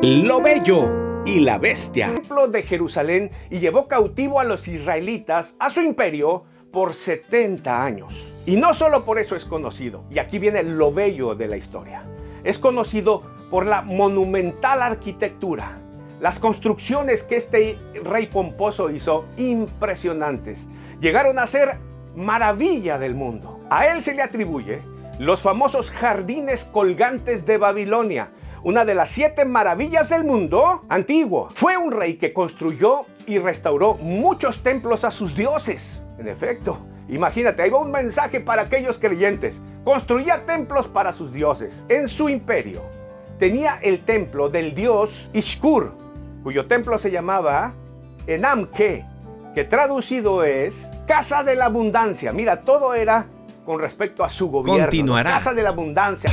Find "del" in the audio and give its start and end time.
23.00-23.16, 30.08-30.24, 44.48-44.74